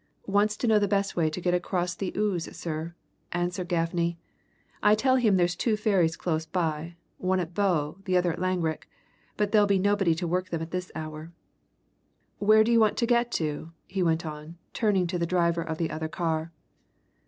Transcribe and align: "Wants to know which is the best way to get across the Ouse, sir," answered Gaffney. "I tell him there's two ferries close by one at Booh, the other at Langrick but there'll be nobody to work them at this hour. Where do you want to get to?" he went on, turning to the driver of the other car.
"Wants 0.25 0.57
to 0.57 0.65
know 0.65 0.77
which 0.77 0.77
is 0.77 0.81
the 0.81 0.87
best 0.95 1.15
way 1.15 1.29
to 1.29 1.39
get 1.39 1.53
across 1.53 1.93
the 1.93 2.11
Ouse, 2.17 2.49
sir," 2.57 2.95
answered 3.33 3.67
Gaffney. 3.67 4.17
"I 4.81 4.95
tell 4.95 5.17
him 5.17 5.35
there's 5.37 5.55
two 5.55 5.77
ferries 5.77 6.15
close 6.17 6.43
by 6.47 6.95
one 7.19 7.39
at 7.39 7.53
Booh, 7.53 8.03
the 8.05 8.17
other 8.17 8.33
at 8.33 8.39
Langrick 8.39 8.89
but 9.37 9.51
there'll 9.51 9.67
be 9.67 9.77
nobody 9.77 10.15
to 10.15 10.25
work 10.27 10.49
them 10.49 10.63
at 10.63 10.71
this 10.71 10.91
hour. 10.95 11.31
Where 12.39 12.63
do 12.63 12.71
you 12.71 12.79
want 12.79 12.97
to 12.97 13.05
get 13.05 13.31
to?" 13.33 13.73
he 13.85 14.01
went 14.01 14.25
on, 14.25 14.57
turning 14.73 15.05
to 15.05 15.19
the 15.19 15.27
driver 15.29 15.61
of 15.61 15.77
the 15.77 15.91
other 15.91 16.07
car. 16.07 16.51